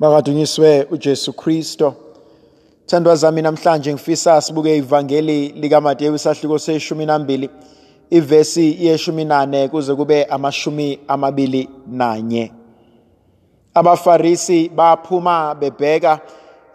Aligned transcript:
Makadunyiswe 0.00 0.86
uJesu 0.90 1.32
Kristo. 1.32 1.94
Thandwa 2.86 3.16
zami 3.16 3.42
namhlanje 3.42 3.92
ngifisa 3.94 4.40
sibuke 4.40 4.76
ivangeli 4.76 5.48
likaMateyu 5.48 6.14
isahluko 6.14 6.58
seshumi 6.58 7.06
nambili 7.06 7.50
ivesi 8.10 8.86
yeshumi 8.86 9.24
nane 9.24 9.68
kuze 9.68 9.94
kube 9.94 10.24
amashumi 10.24 10.98
amabili 11.08 11.68
nanye. 11.86 12.52
Abafarisi 13.74 14.68
baphuma 14.68 15.54
bebheka 15.54 16.20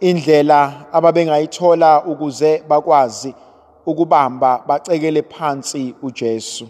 indlela 0.00 0.84
ababengayithola 0.92 2.04
ukuze 2.04 2.62
bakwazi 2.68 3.34
ukubamba 3.86 4.62
bacekele 4.66 5.22
phansi 5.22 5.94
uJesu. 6.02 6.68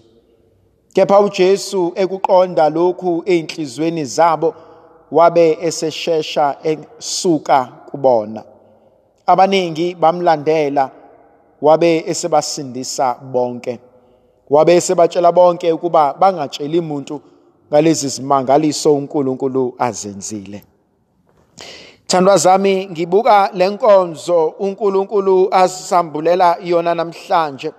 Kepha 0.93 1.21
uJesu 1.21 1.93
ekuqonda 1.95 2.69
lokhu 2.71 3.23
einhlizweni 3.27 4.05
zabo 4.05 4.55
wabe 5.13 5.59
eseshesha 5.61 6.57
esuka 6.63 7.65
kubona. 7.91 8.43
Abaningi 9.27 9.95
bamlandela 9.95 10.91
wabe 11.63 12.05
esebasindisa 12.07 13.15
bonke. 13.15 13.79
Wabe 14.51 14.77
esebatshela 14.77 15.33
bonke 15.33 15.73
ukuba 15.73 16.15
bangatsheli 16.15 16.79
umuntu 16.79 17.21
ngalezi 17.71 18.09
zimangaliso 18.09 18.95
uNkulunkulu 18.95 19.75
azenzile. 19.79 20.63
Thandwa 22.07 22.37
zami 22.37 22.87
ngibuka 22.87 23.51
lenkonzo 23.55 24.47
uNkulunkulu 24.47 25.49
asisambulela 25.51 26.57
yona 26.63 26.95
namhlanje. 26.95 27.73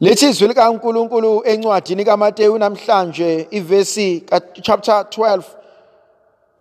Lethi 0.00 0.28
izwi 0.28 0.48
likaNkulunkulu 0.48 1.42
encwadini 1.44 2.04
kaMateyu 2.04 2.58
namhlanje 2.58 3.48
ivesi 3.50 4.24
chapter 4.62 5.06
12 5.10 5.42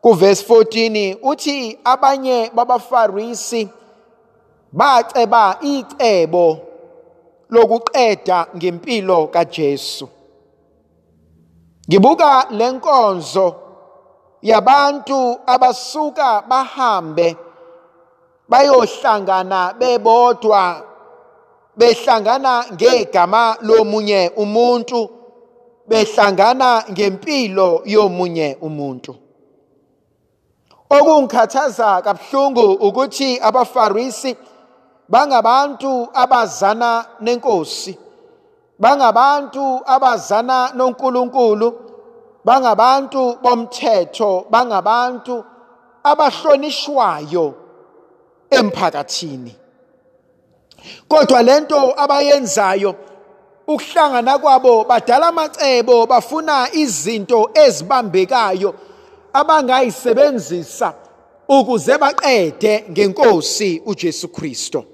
kuverse 0.06 0.46
14 0.54 1.18
uthi 1.24 1.80
abanye 1.84 2.52
babafarisi 2.54 3.70
baceba 4.72 5.58
icebo 5.62 6.58
lokuqeda 7.50 8.48
ngempilo 8.56 9.28
kaJesu. 9.28 10.10
Ngibuka 11.90 12.48
lenkonzo 12.52 13.56
yabantu 14.42 15.40
abasuka 15.46 16.42
bahambe 16.50 17.38
bayohlangana 18.50 19.74
bebodwa 19.80 20.82
behlangana 21.78 22.66
ngegama 22.74 23.58
lomunye 23.62 24.32
umuntu 24.36 25.10
behlangana 25.88 26.84
ngempilo 26.92 27.82
yomunye 27.86 28.58
umuntu 28.62 29.25
okungikhathaza 30.90 32.02
kabuhlungu 32.02 32.74
ukuthi 32.88 33.40
abafarisi 33.42 34.36
bangabantu 35.10 36.10
abazana 36.14 37.06
nenkosi 37.22 37.98
bangabantu 38.80 39.82
abazana 39.86 40.72
noNkulunkulu 40.76 41.74
bangabantu 42.46 43.38
bomthetho 43.42 44.46
bangabantu 44.50 45.44
abahlonishwayo 46.04 47.54
emphakathini. 48.50 49.56
Kodwa 51.08 51.42
lento 51.42 51.94
abayenzayo 51.98 52.96
ukuhlangana 53.68 54.38
kwabo 54.38 54.84
badala 54.84 55.28
amacebo 55.28 56.06
bafuna 56.06 56.70
izinto 56.74 57.50
ezibambekayo 57.54 58.76
abangayisebenzisa 59.36 60.94
ukuze 61.48 61.98
baqede 61.98 62.86
ngenkosi 62.92 63.82
uJesu 63.86 64.28
Kristo. 64.28 64.86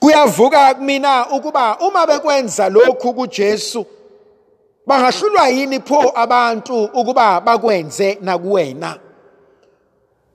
Kuyavuka 0.00 0.74
kumina 0.74 1.26
ukuba 1.30 1.78
uma 1.78 2.06
bekwenza 2.06 2.68
lokhu 2.68 3.14
kuJesu 3.14 3.86
bangahlulwa 4.86 5.48
yini 5.48 5.80
pho 5.80 6.12
abantu 6.14 6.84
ukuba 6.84 7.40
bakwenze 7.40 8.18
nakuwena? 8.20 8.98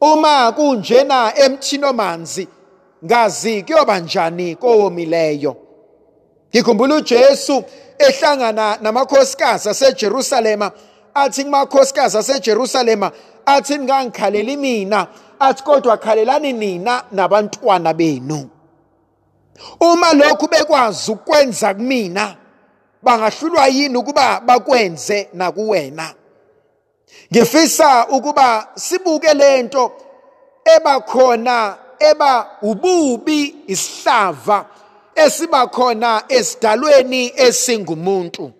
Uma 0.01 0.51
kunjena 0.51 1.33
emthino 1.37 1.93
manzi 1.93 2.47
ngazi 3.05 3.63
kuyoba 3.63 3.99
njani 3.99 4.55
kowomileyo? 4.55 5.55
Ngikhumbula 6.49 6.95
uJesu 6.95 7.63
ehlangana 7.99 8.77
namakhosikazi 8.81 9.69
aseJerusalema 9.69 10.71
athi 11.15 11.43
kumakhosikazi 11.43 12.17
aseJerusalema 12.17 13.11
athi 13.45 13.77
ningangikhaleli 13.77 14.57
mina 14.57 15.07
athi 15.39 15.63
kodwa 15.63 15.97
khalelani 15.97 16.53
nina 16.53 17.03
nabantwana 17.11 17.93
benu. 17.93 18.49
Uma 19.79 20.13
lokhu 20.13 20.47
bekwazi 20.47 21.11
ukwenza 21.11 21.73
kumina 21.73 22.35
bangahlulwa 23.03 23.67
yini 23.67 23.97
ukuba 23.97 24.41
bakwenze 24.41 25.29
nakuwena? 25.33 26.13
Ngifisa 27.33 28.07
ukuba 28.07 28.67
sibuke 28.75 29.33
lento 29.33 29.91
ebakhona 30.75 31.77
eba 31.99 32.57
ububi 32.61 33.55
isihlava 33.67 34.65
esiba 35.15 35.67
khona 35.67 36.23
esidalweni 36.29 37.33
esingumuntu. 37.35 38.51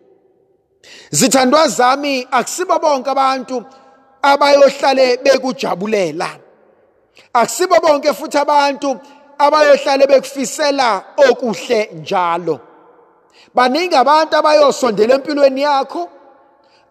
Zithandwa 1.11 1.67
zami 1.67 2.27
akusibo 2.31 2.79
bonke 2.79 3.09
abantu 3.09 3.63
abayohlale 4.21 5.17
bekujabulela. 5.17 6.29
Akusibo 7.33 7.75
bonke 7.79 8.13
futhi 8.13 8.37
abantu 8.37 8.99
abayohlale 9.37 10.07
bekufisela 10.07 11.03
okuhle 11.29 11.89
njalo. 11.93 12.59
Baningi 13.55 13.95
abantu 13.95 14.37
abayosondela 14.37 15.15
empilweni 15.15 15.61
yakho 15.61 16.09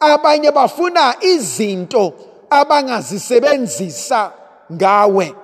abanye 0.00 0.50
bafuna 0.50 1.14
izinto 1.20 2.12
abangazisebenzisa 2.50 4.32
ngawe. 4.72 5.34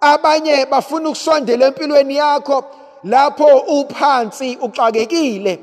Abanye 0.00 0.66
bafuna 0.66 1.08
ukusondela 1.08 1.66
empilweni 1.66 2.16
yakho 2.16 2.64
lapho 3.04 3.58
uphansi 3.58 4.58
uxakekile. 4.60 5.58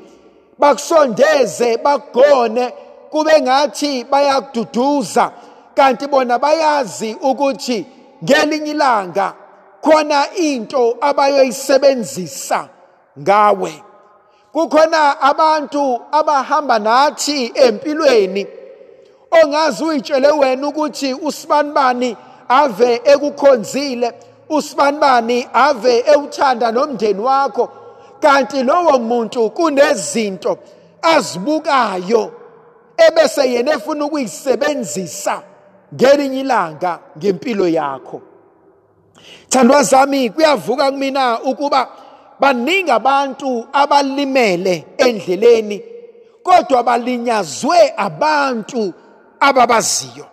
Bakusondeze 0.58 1.76
bakugone 1.76 2.72
kube 3.10 3.40
ngathi 3.40 4.04
bayakududuza 4.04 5.32
kanti 5.74 6.06
bona 6.06 6.38
bayazi 6.38 7.16
ukuthi 7.22 7.86
ngelinye 8.24 8.70
ilanga 8.70 9.34
khona 9.80 10.34
into 10.34 10.96
abayoyisebenzisa 11.00 12.68
ngawe. 13.18 13.82
Kukhona 14.52 15.20
abantu 15.20 16.00
abahamba 16.12 16.78
nathi 16.78 17.52
empilweni 17.54 18.46
ongazi 19.42 19.84
uyitshele 19.84 20.28
wena 20.28 20.68
ukuthi 20.68 21.14
usibanibani 21.14 22.16
ave 22.48 23.00
ekukhonzile 23.04 24.12
usibanibani 24.48 25.48
ave 25.52 26.04
ewuthanda 26.06 26.72
nomndeni 26.72 27.20
wakho. 27.20 27.68
Kanti 28.20 28.62
lowo 28.62 28.98
muntu 28.98 29.50
kunezinto 29.50 30.58
azibukayo 31.02 32.32
ebese 32.96 33.52
yena 33.52 33.72
efuna 33.72 34.04
ukuyisebenzisa 34.04 35.42
ngelinye 35.94 36.40
ilanga 36.40 36.98
ngempilo 37.18 37.68
yakho. 37.68 38.22
Thandwa 39.48 39.82
zami 39.82 40.30
kuyavuka 40.30 40.90
kumina 40.90 41.40
ukuba 41.40 41.88
baningi 42.40 42.90
abantu 42.90 43.66
abalimele 43.72 44.86
endleleni 44.98 45.82
kodwa 46.42 46.82
balinyazwe 46.82 47.94
abantu 47.96 48.92
ababaziyo. 49.40 50.26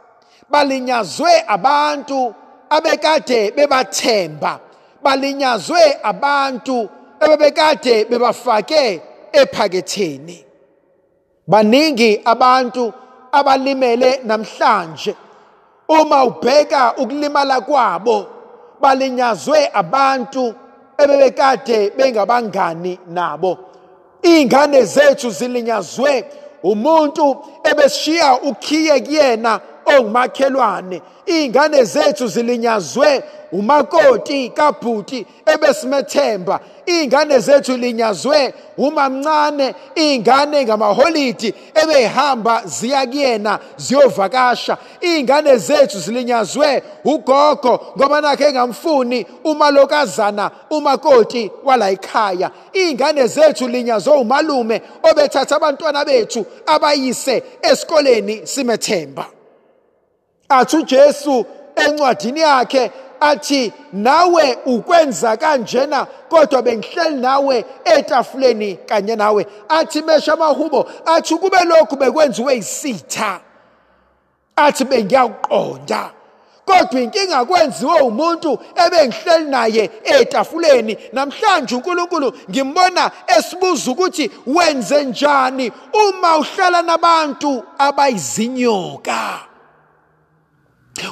Balinyazwe 0.50 1.44
abantu 1.48 2.36
abekade 2.70 3.52
bebathemba. 3.52 4.60
Balinyazwe 5.04 6.00
abantu 6.04 6.90
ebebekade 7.26 8.06
bebafake 8.06 9.02
ephaketheni. 9.32 10.46
Baningi 11.48 12.22
abantu 12.26 12.94
abalimele 13.32 14.20
namhlanje. 14.24 15.16
Uma 15.88 16.24
ubheka 16.24 16.94
ukulimala 16.98 17.62
kwabo 17.62 18.26
balinyazwe 18.82 19.70
abantu 19.74 20.54
ebebekade 20.98 21.90
bengabangani 21.98 23.00
nabo. 23.08 23.58
Ingane 24.22 24.86
zethu 24.86 25.30
zilinyazwe 25.30 26.26
umuntu 26.64 27.38
ebeshiya 27.64 28.42
ukhiye 28.42 29.00
kuyena 29.02 29.60
ongumakhelwane. 29.86 31.02
Iy'ngane 31.28 31.84
zethu 31.84 32.28
zilinyazwe 32.28 33.24
umakoti 33.52 34.50
kabhuti 34.50 35.26
ebesimethemba. 35.46 36.60
Iy'ngane 36.88 37.40
zethu 37.40 37.78
linyazwe 37.78 38.54
umamncane 38.78 39.76
iy'ngane 39.96 40.64
ngamaholidi 40.66 41.54
ebeyihamba 41.82 42.62
ziya 42.66 43.06
kuyena 43.08 43.60
ziyovakasha. 43.78 44.78
Iy'ngane 45.02 45.58
zethu 45.58 46.00
zilinyazwe 46.00 46.84
ugogo 47.06 47.80
ngoba 47.98 48.22
nakhe 48.22 48.44
engamfuni 48.44 49.26
umalokazana 49.44 50.52
umakoti 50.70 51.52
wala 51.64 51.92
ekhaya. 51.92 52.52
Iy'ngane 52.74 53.28
zethu 53.28 53.68
linyazwe 53.68 54.14
umalume 54.14 54.82
obethatha 55.12 55.56
abantwana 55.56 56.06
bethu 56.06 56.46
abayise 56.66 57.44
esikoleni 57.62 58.48
simethemba. 58.48 59.26
Athi 60.58 60.78
uJesu 60.78 61.46
encwadini 61.76 62.40
yakhe 62.40 62.92
athi 63.20 63.74
nawe 63.94 64.58
ukwenza 64.66 65.38
kanjena 65.38 66.06
kodwa 66.30 66.62
bengihleli 66.62 67.16
nawe 67.16 67.66
etafuleni 67.86 68.76
kanye 68.76 69.16
nawe. 69.16 69.48
Athi 69.70 70.02
mesha 70.02 70.34
amahubo 70.34 70.90
athi 71.06 71.36
kube 71.36 71.58
lokhu 71.66 71.96
bekwenziwe 71.96 72.58
isitha. 72.58 73.40
Athi 74.56 74.84
bengiyakuqonda 74.86 76.12
kodwa 76.66 77.02
inkinga 77.02 77.46
kwenziwe 77.46 78.00
umuntu 78.00 78.60
ebengihleli 78.86 79.50
naye 79.50 79.90
etafuleni. 80.04 80.98
Namhlanje 81.14 81.76
uNkulunkulu 81.76 82.34
ngimbona 82.50 83.12
esibuza 83.38 83.92
ukuthi 83.92 84.32
wenze 84.46 85.04
njani 85.04 85.72
uma 85.94 86.38
uhlala 86.38 86.82
nabantu 86.82 87.64
abayizinyoka? 87.78 89.53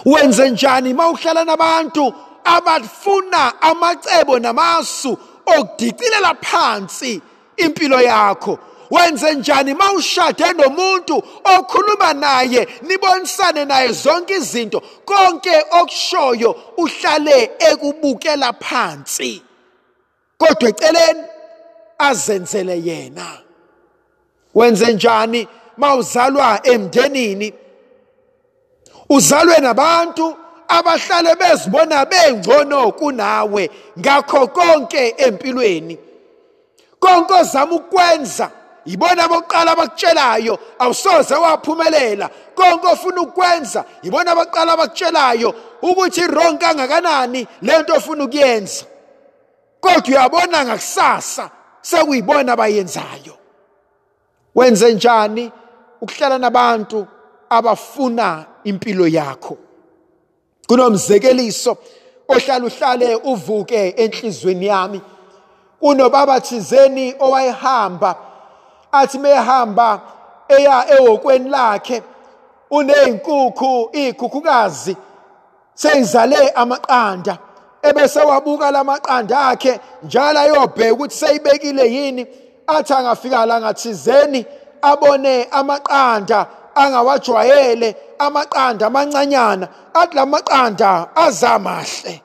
Wenze 0.06 0.50
njani 0.50 0.94
mawuhlala 0.94 1.45
nabantu 1.45 2.13
abafuna 2.44 3.62
amacebo 3.62 4.39
namasu 4.39 5.18
okudicilela 5.45 6.36
phansi 6.36 7.22
impilo 7.57 8.01
yakho? 8.01 8.60
Wenze 8.92 9.33
njani 9.33 9.74
mawushade 9.74 10.54
nomuntu 10.54 11.24
okhuluma 11.44 12.13
naye 12.13 12.68
nibonisane 12.81 13.66
naye 13.66 13.92
zonke 13.92 14.36
izinto 14.36 14.81
konke 15.06 15.66
okushoyo 15.72 16.56
uhlale 16.77 17.51
ekubukela 17.60 18.54
phansi? 18.54 19.42
Kodwa 20.38 20.69
eceleni 20.69 21.24
azenzele 21.98 22.81
yena. 22.86 23.38
Wenze 24.56 24.94
njani 24.94 25.48
mawuzalwa 25.77 26.60
emndenini 26.68 27.54
uzalwe 29.12 29.58
nabantu 29.60 30.38
abahlale 30.68 31.36
bezibona 31.36 32.06
bengcono 32.06 32.92
kunawe 32.92 33.69
ngakho 34.00 34.48
konke 34.48 35.16
empilweni. 35.18 35.98
Konke 37.00 37.34
ozama 37.34 37.75
ukwenza 37.75 38.50
yibona 38.86 39.24
abokuqala 39.24 39.72
abakutshelayo 39.72 40.60
awusoze 40.80 41.36
waphumelela. 41.36 42.30
Konke 42.56 42.88
ofuna 42.88 43.22
ukwenza 43.22 43.86
yibona 44.04 44.31
abaqala 44.31 44.74
abakutshelayo 44.74 45.54
ukuthi 45.81 46.22
wrong 46.28 46.58
kangakanani 46.58 47.48
lento 47.62 47.94
ofuna 47.94 48.24
ukuyenza. 48.24 48.86
Kodwa 49.81 50.08
uyabona 50.08 50.66
ngakusasa 50.66 51.50
sekuyibona 51.81 52.54
abayenzayo. 52.54 53.38
Wenze 54.56 54.94
njani 54.94 55.52
ukuhlala 56.02 56.38
nabantu 56.38 57.08
abafuna 57.51 58.45
impilo 58.63 59.07
yakho. 59.07 59.57
Kunomzekeliso 60.68 61.77
ohlala 62.27 62.65
uhlale 62.65 63.15
uvuke 63.15 63.89
enhlizweni 63.98 64.65
yami. 64.65 65.01
Unobaba 65.81 66.42
thizeni 66.42 67.15
owayehamba 67.19 68.15
athi 68.92 69.19
mehamba 69.19 70.01
eya 70.48 70.86
ehokweni 70.94 71.50
lakhe 71.50 72.03
unezinkukhu 72.71 73.89
izikhukhukazi 73.94 74.98
seyizale 75.74 76.50
amaqanda. 76.50 77.38
Ebese 77.81 78.19
wabuka 78.19 78.71
lamaqanda 78.71 79.39
akhe 79.48 79.80
njalo 80.03 80.39
ayobheka 80.39 80.94
ukuthi 80.94 81.15
seyibekile 81.15 81.94
yini. 81.94 82.27
Athi 82.68 82.94
angafika 82.94 83.45
la 83.45 83.62
ngathizeni 83.62 84.45
abone 84.81 85.48
amaqanda. 85.51 86.48
Angawajwayele 86.75 87.95
amaqanda 88.19 88.88
amancanyana 88.88 89.68
athi 89.94 90.15
lamaqanda 90.15 91.07
azamahle 91.15 92.21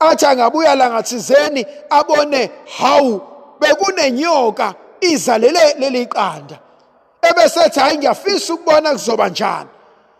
athi 0.00 0.26
angabuya 0.26 0.74
la 0.74 0.90
ngathizeni 0.90 1.66
abone 1.90 2.50
hawu 2.78 3.20
bekunenyoka 3.60 4.74
izalele 5.00 5.74
leli 5.78 6.06
qanda. 6.06 6.58
Ebesethi 7.22 7.80
hayi 7.80 7.98
ngiyafisa 7.98 8.54
ukubona 8.54 8.90
kuzoba 8.92 9.28
njani. 9.28 9.70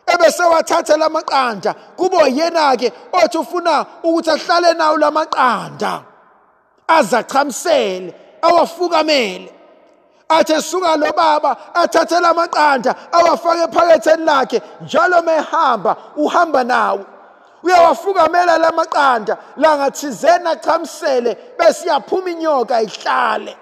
Ebese 0.06 0.42
wathatha 0.42 0.96
lamaqanda 0.96 1.74
kubo 1.96 2.26
yena 2.26 2.76
ke 2.76 2.92
othi 3.12 3.38
ufuna 3.38 3.86
ukuthi 4.02 4.30
ahlale 4.30 4.72
nawo 4.74 4.96
lamaqanda 4.96 6.02
azachamsele 6.88 8.14
awafukamele. 8.42 9.52
Athi 10.28 10.52
esuka 10.52 10.96
lo 10.96 11.12
baba 11.12 11.56
athathe 11.74 12.20
lamaqanda 12.20 12.94
awafake 13.12 13.62
ephaketheni 13.62 14.24
lakhe 14.24 14.62
njalo 14.80 15.22
mehamba 15.22 15.96
uhamba 16.16 16.64
nawo. 16.64 17.04
Uyawafukamela 17.62 18.58
lamaqanda 18.58 19.36
langathizeni 19.56 20.48
achamsele 20.48 21.36
bese 21.58 21.84
iyaphuma 21.86 22.30
inyoka 22.30 22.82
ihlale. 22.82 23.56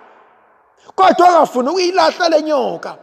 Kodwa 0.95 1.29
akafuni 1.29 1.69
ukuyilahla 1.69 2.29
lenyoka 2.29 2.97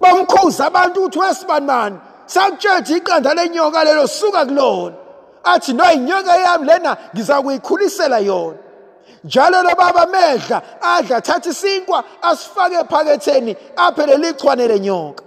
bamkhuza 0.00 0.66
abantu 0.66 1.00
ukuthi 1.00 1.18
wesibanibani 1.18 1.98
sakutshetshe 2.26 2.96
iqanda 2.96 3.34
lenyoka 3.34 3.84
lelo 3.84 4.06
suka 4.06 4.46
kulona. 4.46 4.96
Athi 5.44 5.72
no 5.72 5.92
inyoka 5.92 6.36
yami 6.36 6.66
lena 6.66 6.96
ngiza 7.14 7.42
kuyikhulisela 7.42 8.18
yona. 8.18 8.58
Njalo 9.24 9.62
lo 9.62 9.74
baba 9.78 10.06
medla 10.06 10.62
adla 10.80 11.20
thatha 11.20 11.50
isinkwa 11.50 12.04
asifake 12.22 12.74
ephaketheni 12.74 13.56
aphele 13.76 14.16
lichwane 14.16 14.68
lenyoka. 14.68 15.24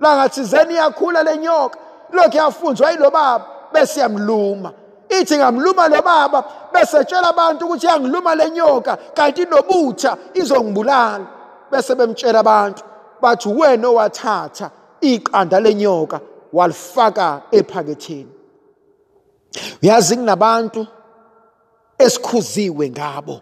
Langathizeni 0.00 0.74
iyakhula 0.74 1.22
lenyoka 1.22 1.78
lokhu 2.12 2.36
yafunzwa 2.36 2.90
yilo 2.90 3.10
baba 3.10 3.44
bese 3.72 4.00
yamluma. 4.00 4.72
Ithi 5.08 5.36
ngamluma 5.36 5.88
lo 5.88 6.02
baba 6.02 6.44
bese 6.72 7.04
tshela 7.04 7.28
abantu 7.28 7.66
ukuthi 7.66 7.86
yangiluma 7.86 8.34
lenyoka 8.34 8.96
kanti 9.14 9.44
nobutha 9.44 10.16
izongibulala. 10.34 11.26
Bese 11.70 11.94
bemtshela 11.94 12.38
abantu 12.40 12.82
bathi 13.20 13.48
wena 13.48 13.88
owathatha 13.88 14.70
iqanda 15.00 15.60
lenyoka 15.60 16.20
walifaka 16.52 17.42
ephaketheni. 17.50 18.32
Uyazi 19.82 20.16
kunabantu 20.16 20.86
esikhuziwe 22.02 22.90
ngabo. 22.90 23.40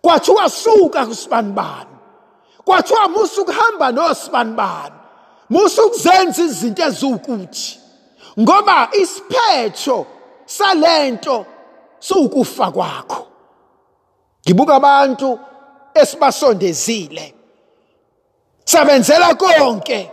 Kwathiwa 0.00 0.50
suka 0.50 1.06
kusibanibani. 1.06 1.96
Kwathiwa 2.64 3.08
musa 3.08 3.42
ukuhamba 3.42 3.92
nosibanibani. 3.92 4.94
Musa 5.50 5.84
ukuzenza 5.84 6.42
izinto 6.42 6.82
eziwukuthi. 6.82 7.80
Ngoba 8.40 8.88
isiphetho 8.92 10.06
salento 10.46 11.46
sukufa 11.98 12.70
kwakho. 12.70 13.26
Ngibuka 14.46 14.74
abantu 14.74 15.38
esibasondezile. 15.94 17.34
Sabenzela 18.64 19.34
konke 19.34 20.10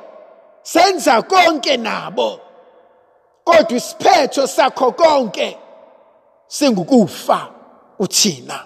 senza 0.64 1.22
konke 1.22 1.78
nabo. 1.78 2.40
Kodwa 3.44 3.78
isiphetho 3.78 4.48
sakho 4.48 4.92
konke 4.92 5.58
sengukufa 6.52 7.48
uthina. 8.00 8.66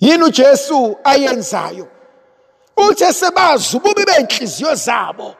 Yini 0.00 0.22
uJesu 0.22 0.96
ayenzayo? 1.04 1.88
Uthe 2.76 3.12
sebazi 3.12 3.76
ububi 3.76 4.04
benhliziyo 4.04 4.74
zabo. 4.74 5.34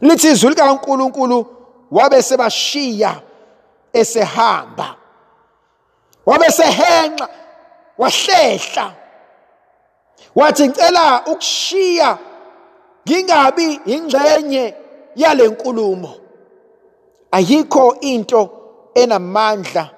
Lithi 0.00 0.28
izwi 0.28 0.48
likaNkuluNkulu 0.48 1.46
wabe 1.90 2.22
sebashiya 2.22 3.20
esehamba 3.92 4.96
wabe 6.26 6.50
sehenqa 6.50 7.28
wahlehla. 7.98 8.94
Wathi 10.34 10.68
ngicela 10.68 11.26
ukushiya 11.26 12.18
ngingabi 13.08 13.80
ingxenye 13.86 14.74
yale 15.16 15.48
nkulumo. 15.48 16.14
Ayikho 17.30 17.96
into 18.00 18.63
enamandla 18.94 19.90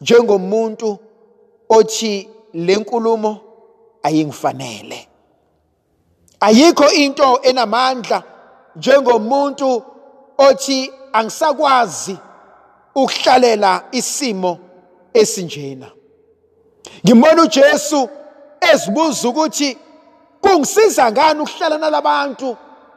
njengomuntu 0.00 0.98
othi 1.68 2.28
lenkulumo 2.54 3.40
ayingifanele. 4.02 5.08
Ayikho 6.40 6.90
into 6.90 7.40
enamandla 7.42 8.22
njengomuntu 8.76 9.82
othi 10.38 10.92
angisakwazi 11.12 12.16
ukuhlalela 12.94 13.82
isimo 13.92 14.58
esinjena. 15.14 15.90
Ngimbona 17.04 17.42
uJesu 17.42 18.08
ezibuza 18.72 19.28
ukuthi 19.28 19.78
kungisiza 20.40 21.12
ngani 21.12 21.40
ukuhlala 21.40 21.78
nalabantu 21.78 22.56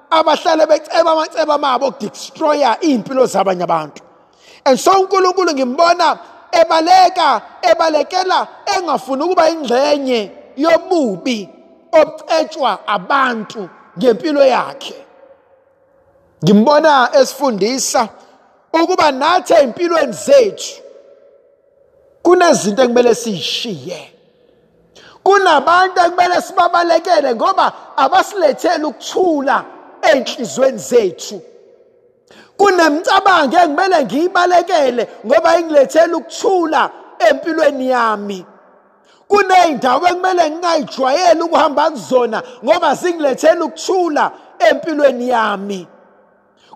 abahlale 0.10 0.66
beceba 0.66 1.12
amaceba 1.12 1.54
amabo 1.54 1.86
okudestroya 1.88 2.78
iy'mpilo 2.86 3.26
zabanye 3.26 3.64
abantu? 3.64 4.03
And 4.66 4.80
so 4.80 4.92
unkulunkulu 4.92 5.54
ngimbona 5.54 6.20
ebaleka 6.52 7.42
ebalekela 7.62 8.48
engafuni 8.78 9.24
ukuba 9.24 9.50
ingxenye 9.50 10.32
yobubi 10.58 11.50
obcetshwa 11.92 12.88
abantu 12.88 13.70
ngempilo 13.98 14.46
yakhe. 14.46 15.06
Ngimbona 16.44 17.10
esifundisa 17.14 18.10
ukuba 18.74 19.12
nathi 19.12 19.54
empilweni 19.54 20.14
zethu 20.14 20.82
kunezinto 22.24 22.84
ekumele 22.84 23.16
siyishiye. 23.16 24.14
Kunabantu 25.24 26.00
ekumele 26.06 26.42
sibabalekele 26.42 27.36
ngoba 27.36 27.74
abasiletheli 27.98 28.84
ukuthula 28.86 29.66
ey'nhliziyweni 30.02 30.78
zethu. 30.78 31.42
Kunemicabango 32.58 33.58
engimele 33.58 34.04
ngiyibalekele 34.06 35.04
ngoba 35.26 35.60
ingilethela 35.60 36.18
ukuthula 36.18 36.90
empilweni 37.30 37.90
yami. 37.90 38.46
Kuney'ndawo 39.28 40.08
ekumele 40.08 40.50
ngingayijwayeli 40.52 41.42
ukuhamba 41.42 41.92
kuzona 41.92 42.44
ngoba 42.64 42.96
zingilethela 42.96 43.66
ukuthula 43.66 44.32
empilweni 44.70 45.30
yami. 45.30 45.88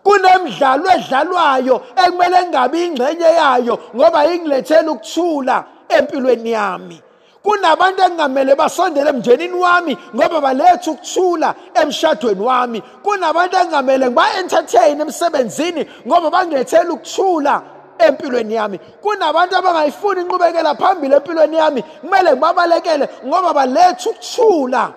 Kunemidlalo 0.04 0.90
edlalwayo 0.98 1.76
ekumele 2.06 2.38
ngingabi 2.42 2.86
ingxenye 2.86 3.30
yayo 3.42 3.80
ngoba 3.96 4.26
ingilethela 4.34 4.92
ukuthula 4.92 5.64
empilweni 5.90 6.52
yami. 6.52 7.02
Kunabantu 7.48 8.02
engingamele 8.04 8.56
basondele 8.56 9.10
emndenini 9.10 9.54
wami 9.54 9.98
ngoba 10.16 10.42
baletha 10.42 10.92
ukuthula 10.92 11.56
emshadweni 11.74 12.42
wami. 12.42 12.82
Kunabantu 12.82 13.58
engingamele 13.58 14.06
ngiba-entertain 14.10 15.02
emsebenzini 15.02 15.88
ngoba 16.08 16.30
bangilethela 16.30 16.94
ukuthula 16.94 17.62
empilweni 17.98 18.54
yami. 18.54 18.78
Kunabantu 19.02 19.56
abangayifuni 19.56 20.22
inqubekela 20.22 20.76
phambili 20.76 21.16
empilweni 21.16 21.58
yami 21.58 21.82
kumele 21.84 22.32
ngibabalekele 22.32 23.10
ngoba 23.26 23.54
baletha 23.54 24.10
ukuthula 24.10 24.94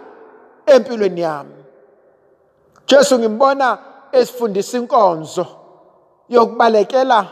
empilweni 0.67 1.21
yami. 1.21 1.55
Jesu 2.87 3.19
ngimbona 3.19 3.79
esifundisa 4.13 4.79
inkonzo 4.79 5.47
yokubalekela 6.29 7.27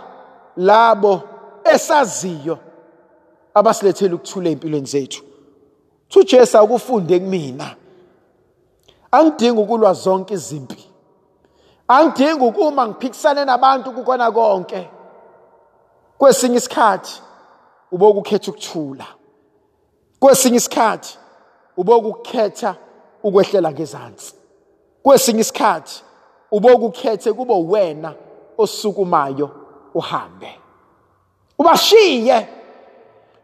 labo 0.57 1.23
esaziyo. 1.65 2.68
Abasilethela 3.55 4.15
ukuthula 4.15 4.51
empilweni 4.51 4.87
zethu. 4.87 5.23
thuJesu 6.09 6.59
akufunde 6.59 7.21
kumina. 7.21 7.77
Angidingi 9.11 9.61
ukulwa 9.61 9.93
zonke 9.93 10.35
izimpi. 10.35 10.85
Angidingi 11.89 12.45
ukuma 12.45 12.89
ngiphikisane 12.89 13.45
nabantu 13.45 13.93
kukona 13.93 14.31
konke. 14.33 14.89
Kwesinye 16.19 16.57
isikhathi 16.57 17.23
uboku 17.93 18.19
ukhetha 18.19 18.51
ukuthula. 18.51 19.07
Kwesinye 20.21 20.57
isikhathi 20.57 21.19
uboku 21.77 22.09
ukukhetha 22.09 22.77
ukwehlela 23.23 23.73
ngezansi. 23.73 24.35
Kwesinye 25.03 25.41
isikhathi 25.41 26.03
uboku 26.51 26.87
ukhethe 26.87 27.33
kube 27.33 27.55
wena 27.55 28.15
osukumayo 28.59 29.51
uhambe. 29.95 30.61
Ubashiye! 31.59 32.58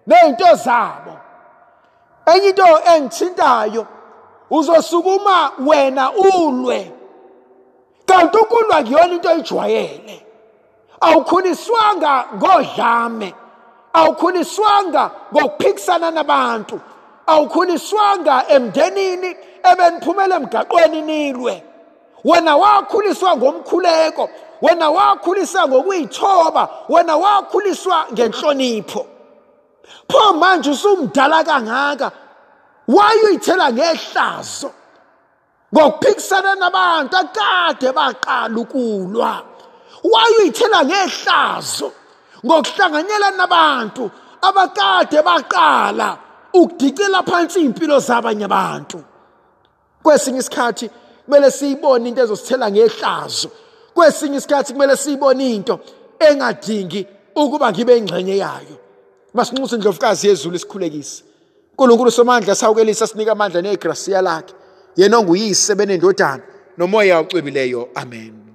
Nezinto 0.07 0.55
zabo. 0.55 1.19
Enye 2.27 2.49
into 2.49 2.81
engithintayo 2.95 3.87
uzosukuma 4.51 5.51
wena 5.67 6.13
ulwe. 6.13 6.93
Kanti 8.07 8.39
ukulwa 8.39 8.83
kuyona 8.83 9.13
into 9.15 9.29
oyijwayele 9.29 10.27
awukhuliswanga 11.01 12.25
ngodlame 12.37 13.35
awukhuliswanga 13.93 15.11
ngokuphikisana 15.33 16.11
nabantu 16.11 16.81
awukhuliswanga 17.27 18.45
emndenini 18.49 19.37
ebeniphumela 19.63 20.37
emgaqweni 20.37 21.03
nilwe. 21.03 21.63
Wena 22.25 22.57
wakhuliswa 22.57 23.37
ngomkhuleko 23.37 24.29
wena 24.63 24.91
wakhuliswa 24.91 25.69
ngokuyithoba 25.69 26.69
wena 26.89 27.17
wakhuliswa 27.17 28.07
ngenhlonipho. 28.13 29.07
Pho 30.09 30.33
manje 30.33 30.71
usumdala 30.71 31.45
kangaka? 31.45 32.13
Wayuyithela 32.89 33.73
ngehlazo? 33.73 34.71
Ngokuphikisana 35.75 36.55
nabantu 36.55 37.17
akade 37.17 37.93
baqala 37.93 38.57
ukulwa. 38.61 39.43
Wayuyithela 40.05 40.85
ngehlazo? 40.85 41.93
Ngokuhlanganyela 42.47 43.31
nabantu 43.31 44.11
abakade 44.43 45.23
baqala 45.23 46.19
ukudicela 46.55 47.23
phansi 47.23 47.61
impilo 47.61 47.99
zabanye 47.99 48.45
abantu. 48.45 49.03
Kwesinye 50.03 50.39
isikhathi 50.39 50.91
kumele 51.25 51.51
siyibone 51.51 52.09
into 52.09 52.23
ezosithela 52.23 52.71
ngehlazo. 52.71 53.49
Kwesinye 53.95 54.37
isikhathi 54.37 54.73
kumele 54.73 54.97
siyibone 54.97 55.55
into 55.55 55.81
engadingi 56.19 57.07
ukuba 57.35 57.73
ngibe 57.73 57.99
ingxenye 57.99 58.37
yayo. 58.37 58.84
Masinxusa 59.35 59.77
indlovukazi 59.77 60.29
yezulu 60.29 60.57
isikhulekise 60.57 61.25
unkulunkulu 61.79 62.11
somandla 62.11 62.55
sawukelisa 62.55 63.07
sinika 63.07 63.33
amandla 63.33 63.63
negrasiya 63.63 64.23
lakhe. 64.23 64.55
Yena 64.97 65.19
onguyise 65.19 65.75
benendodana. 65.75 66.43
Nomoya 66.79 67.19
ocwebileyo 67.19 67.89
amen. 67.95 68.35